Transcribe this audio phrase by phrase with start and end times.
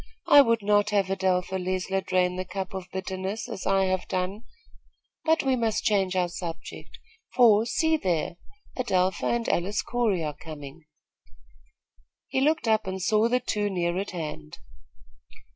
[0.27, 4.45] I would not have Adelpha Leisler drain the cup of bitterness, as I have done;
[5.25, 6.97] but we must change our subject,
[7.35, 8.37] for, see there,
[8.75, 10.85] Adelpha and Alice Corey are coming."
[12.29, 14.57] He looked up and saw the two near at hand.